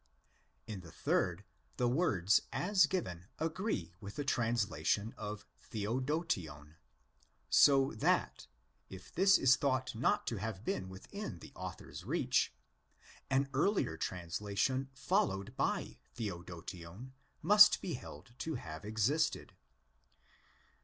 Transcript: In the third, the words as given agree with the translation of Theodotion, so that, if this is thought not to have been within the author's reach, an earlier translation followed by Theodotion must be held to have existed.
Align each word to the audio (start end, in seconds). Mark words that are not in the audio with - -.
In 0.65 0.79
the 0.79 0.91
third, 0.91 1.43
the 1.77 1.87
words 1.87 2.41
as 2.51 2.87
given 2.87 3.27
agree 3.37 3.93
with 4.01 4.15
the 4.15 4.23
translation 4.23 5.13
of 5.15 5.45
Theodotion, 5.61 6.77
so 7.51 7.91
that, 7.91 8.47
if 8.89 9.13
this 9.13 9.37
is 9.37 9.55
thought 9.57 9.93
not 9.93 10.25
to 10.25 10.37
have 10.37 10.65
been 10.65 10.89
within 10.89 11.37
the 11.37 11.51
author's 11.53 12.03
reach, 12.03 12.51
an 13.29 13.47
earlier 13.53 13.95
translation 13.95 14.89
followed 14.95 15.55
by 15.55 15.99
Theodotion 16.15 17.11
must 17.43 17.79
be 17.79 17.93
held 17.93 18.33
to 18.39 18.55
have 18.55 18.83
existed. 18.83 19.53